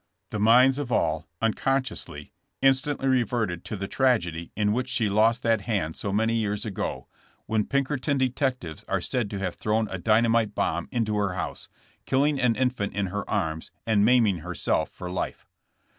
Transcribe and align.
The 0.31 0.39
minds 0.39 0.79
of 0.79 0.91
all, 0.91 1.27
unconsciously, 1.43 2.33
instantly 2.59 3.07
reverted 3.07 3.63
to 3.65 3.77
the 3.77 3.87
tragedy 3.87 4.51
in 4.55 4.73
which 4.73 4.89
she 4.89 5.09
lost 5.09 5.43
that 5.43 5.61
hand 5.61 5.95
so 5.95 6.11
many 6.11 6.33
years 6.33 6.65
ago, 6.65 7.07
when 7.45 7.67
Pinkerton 7.67 8.17
detectives 8.17 8.83
are 8.87 8.99
said 8.99 9.29
to 9.29 9.37
have 9.37 9.53
thrown 9.53 9.87
a 9.91 9.99
dyna 9.99 10.29
mite 10.29 10.55
bomb 10.55 10.89
into 10.91 11.15
her 11.17 11.33
house, 11.33 11.69
killing 12.07 12.41
an 12.41 12.55
infant 12.55 12.93
in 12.95 13.05
her 13.13 13.29
arms 13.29 13.69
and 13.85 14.03
maiming 14.03 14.39
herself 14.39 14.89
for 14.89 15.11
life. 15.11 15.45